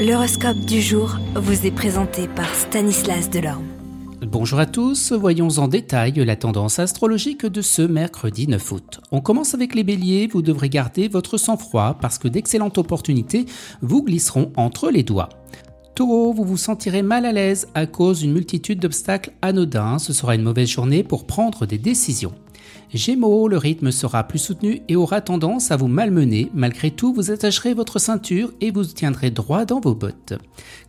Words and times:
L'horoscope 0.00 0.60
du 0.60 0.80
jour 0.80 1.18
vous 1.34 1.66
est 1.66 1.70
présenté 1.70 2.26
par 2.26 2.54
Stanislas 2.54 3.28
Delorme. 3.28 3.66
Bonjour 4.22 4.58
à 4.58 4.64
tous, 4.64 5.12
voyons 5.12 5.50
en 5.58 5.68
détail 5.68 6.14
la 6.14 6.36
tendance 6.36 6.78
astrologique 6.78 7.44
de 7.44 7.60
ce 7.60 7.82
mercredi 7.82 8.48
9 8.48 8.72
août. 8.72 9.00
On 9.12 9.20
commence 9.20 9.52
avec 9.52 9.74
les 9.74 9.84
béliers, 9.84 10.26
vous 10.26 10.40
devrez 10.40 10.70
garder 10.70 11.06
votre 11.08 11.36
sang-froid 11.36 11.98
parce 12.00 12.16
que 12.16 12.28
d'excellentes 12.28 12.78
opportunités 12.78 13.44
vous 13.82 14.02
glisseront 14.02 14.52
entre 14.56 14.90
les 14.90 15.02
doigts. 15.02 15.28
Taureau, 15.94 16.32
vous 16.32 16.44
vous 16.44 16.56
sentirez 16.56 17.02
mal 17.02 17.26
à 17.26 17.32
l'aise 17.32 17.68
à 17.74 17.84
cause 17.84 18.20
d'une 18.20 18.32
multitude 18.32 18.80
d'obstacles 18.80 19.32
anodins, 19.42 19.98
ce 19.98 20.14
sera 20.14 20.34
une 20.34 20.44
mauvaise 20.44 20.70
journée 20.70 21.02
pour 21.02 21.26
prendre 21.26 21.66
des 21.66 21.76
décisions. 21.76 22.32
Gémeaux, 22.92 23.48
le 23.48 23.56
rythme 23.56 23.90
sera 23.90 24.24
plus 24.24 24.38
soutenu 24.38 24.82
et 24.88 24.96
aura 24.96 25.20
tendance 25.20 25.70
à 25.70 25.76
vous 25.76 25.86
malmener. 25.86 26.50
Malgré 26.54 26.90
tout, 26.90 27.12
vous 27.12 27.30
attacherez 27.30 27.74
votre 27.74 27.98
ceinture 27.98 28.52
et 28.60 28.70
vous 28.70 28.84
tiendrez 28.84 29.30
droit 29.30 29.64
dans 29.64 29.80
vos 29.80 29.94
bottes. 29.94 30.34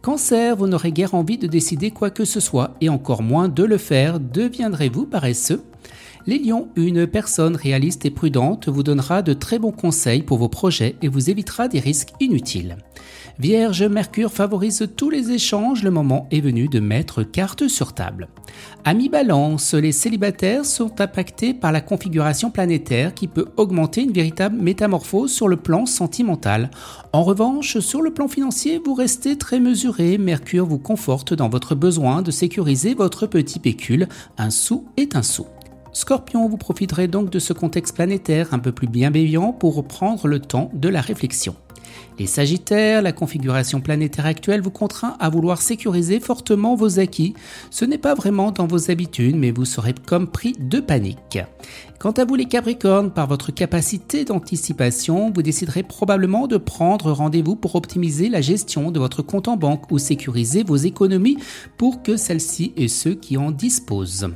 Cancer, 0.01 0.55
vous 0.55 0.67
n'aurez 0.67 0.91
guère 0.91 1.13
envie 1.13 1.37
de 1.37 1.47
décider 1.47 1.91
quoi 1.91 2.09
que 2.09 2.25
ce 2.25 2.39
soit 2.39 2.75
et 2.81 2.89
encore 2.89 3.21
moins 3.21 3.49
de 3.49 3.63
le 3.63 3.77
faire. 3.77 4.19
Deviendrez-vous 4.19 5.05
paresseux? 5.05 5.63
Les 6.27 6.39
lions, 6.39 6.67
une 6.75 7.07
personne 7.07 7.55
réaliste 7.55 8.05
et 8.05 8.11
prudente 8.11 8.69
vous 8.69 8.83
donnera 8.83 9.21
de 9.21 9.33
très 9.33 9.59
bons 9.59 9.71
conseils 9.71 10.21
pour 10.21 10.37
vos 10.37 10.49
projets 10.49 10.95
et 11.01 11.07
vous 11.07 11.29
évitera 11.29 11.67
des 11.67 11.79
risques 11.79 12.13
inutiles. 12.19 12.77
Vierge, 13.39 13.83
Mercure 13.83 14.31
favorise 14.31 14.87
tous 14.95 15.09
les 15.09 15.31
échanges, 15.31 15.83
le 15.83 15.89
moment 15.89 16.27
est 16.31 16.41
venu 16.41 16.67
de 16.67 16.79
mettre 16.79 17.23
carte 17.23 17.67
sur 17.67 17.93
table. 17.93 18.27
Ami 18.83 19.09
Balance, 19.09 19.73
les 19.73 19.91
célibataires 19.91 20.65
sont 20.65 21.01
impactés 21.01 21.53
par 21.53 21.71
la 21.71 21.81
configuration 21.81 22.51
planétaire 22.51 23.13
qui 23.13 23.27
peut 23.27 23.47
augmenter 23.57 24.01
une 24.01 24.11
véritable 24.11 24.61
métamorphose 24.61 25.31
sur 25.31 25.47
le 25.47 25.57
plan 25.57 25.85
sentimental. 25.85 26.69
En 27.13 27.23
revanche, 27.23 27.79
sur 27.79 28.01
le 28.01 28.13
plan 28.13 28.27
financier, 28.27 28.79
vous 28.83 28.93
restez 28.93 29.37
très 29.37 29.59
mesuré, 29.59 30.17
Mercure 30.17 30.65
vous 30.65 30.79
conforte 30.79 31.33
dans 31.33 31.49
votre 31.49 31.73
besoin 31.73 32.21
de 32.21 32.31
sécuriser 32.31 32.93
votre 32.93 33.25
petit 33.27 33.59
pécule, 33.59 34.07
un 34.37 34.49
sou 34.49 34.85
est 34.97 35.15
un 35.15 35.23
sou. 35.23 35.45
Scorpion, 35.93 36.47
vous 36.47 36.57
profiterez 36.57 37.07
donc 37.07 37.29
de 37.29 37.39
ce 37.39 37.51
contexte 37.51 37.95
planétaire 37.95 38.53
un 38.53 38.59
peu 38.59 38.71
plus 38.71 38.87
bienveillant 38.87 39.51
pour 39.51 39.85
prendre 39.85 40.27
le 40.27 40.39
temps 40.39 40.69
de 40.73 40.87
la 40.87 41.01
réflexion. 41.01 41.55
Les 42.17 42.27
Sagittaires, 42.27 43.01
la 43.01 43.11
configuration 43.11 43.81
planétaire 43.81 44.25
actuelle 44.25 44.61
vous 44.61 44.71
contraint 44.71 45.17
à 45.19 45.29
vouloir 45.29 45.61
sécuriser 45.61 46.21
fortement 46.21 46.75
vos 46.75 46.99
acquis. 46.99 47.33
Ce 47.71 47.83
n'est 47.83 47.97
pas 47.97 48.13
vraiment 48.13 48.51
dans 48.51 48.67
vos 48.67 48.89
habitudes, 48.89 49.35
mais 49.35 49.51
vous 49.51 49.65
serez 49.65 49.93
comme 49.93 50.27
pris 50.27 50.53
de 50.53 50.79
panique. 50.79 51.39
Quant 51.99 52.11
à 52.11 52.23
vous 52.23 52.35
les 52.35 52.45
Capricornes, 52.45 53.11
par 53.11 53.27
votre 53.27 53.51
capacité 53.51 54.23
d'anticipation, 54.23 55.31
vous 55.33 55.41
déciderez 55.41 55.83
probablement 55.83 56.47
de 56.47 56.57
prendre 56.57 57.11
rendez-vous 57.11 57.57
pour 57.57 57.75
optimiser 57.75 58.29
la 58.29 58.39
gestion 58.39 58.91
de 58.91 58.99
votre 58.99 59.21
compte 59.21 59.49
en 59.49 59.57
banque 59.57 59.91
ou 59.91 59.97
sécuriser 59.97 60.63
vos 60.63 60.77
économies 60.77 61.37
pour 61.77 62.01
que 62.01 62.15
celles-ci 62.15 62.71
et 62.77 62.87
ceux 62.87 63.15
qui 63.15 63.35
en 63.35 63.51
disposent. 63.51 64.29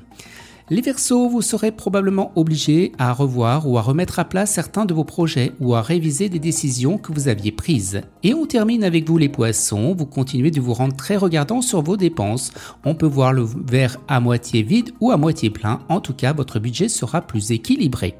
Les 0.72 0.82
Verseaux, 0.82 1.30
vous 1.30 1.44
serez 1.44 1.72
probablement 1.72 2.32
obligés 2.36 2.92
à 2.98 3.14
revoir 3.14 3.70
ou 3.70 3.78
à 3.78 3.82
remettre 3.82 4.18
à 4.18 4.26
plat 4.26 4.48
certains 4.48 4.86
de 4.86 4.96
vos 4.96 5.04
projets 5.04 5.52
ou 5.60 5.76
à 5.76 5.82
réviser 5.84 6.28
des 6.28 6.40
décisions 6.40 6.98
que 6.98 7.14
vous 7.14 7.28
aviez 7.28 7.52
prises. 7.52 8.02
Et 8.24 8.34
on 8.34 8.48
termine 8.48 8.84
avec 8.84 9.08
vous 9.08 9.20
les 9.20 9.30
Poissons, 9.30 9.94
vous 9.94 10.08
continuez 10.08 10.50
de 10.50 10.60
vous 10.60 10.74
rendre 10.74 10.96
très 10.96 11.18
regardant 11.18 11.62
sur 11.62 11.84
vos 11.84 11.98
dépenses. 11.98 12.52
On 12.84 12.96
peut 12.96 13.06
voir 13.06 13.32
le 13.32 13.44
verre 13.44 13.98
à 14.08 14.20
moitié 14.20 14.64
vide 14.64 14.90
ou 15.02 15.12
à 15.12 15.18
moitié 15.18 15.52
plein, 15.52 15.82
en 15.88 16.02
tout 16.02 16.16
cas 16.16 16.34
votre 16.34 16.58
budget 16.58 16.90
sera 16.90 17.22
plus 17.22 17.52
équilibré. 17.52 18.16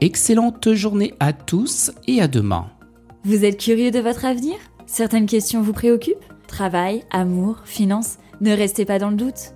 Excellente 0.00 0.72
journée 0.72 1.14
à 1.20 1.32
tous 1.32 1.92
et 2.08 2.20
à 2.20 2.26
demain. 2.26 2.66
Vous 3.22 3.44
êtes 3.44 3.60
curieux 3.60 3.92
de 3.92 4.00
votre 4.00 4.24
avenir? 4.24 4.56
Certaines 4.86 5.26
questions 5.26 5.62
vous 5.62 5.72
préoccupent? 5.72 6.16
Travail, 6.48 7.04
amour, 7.12 7.58
finances? 7.64 8.18
Ne 8.40 8.50
restez 8.50 8.84
pas 8.84 8.98
dans 8.98 9.10
le 9.10 9.16
doute 9.16 9.55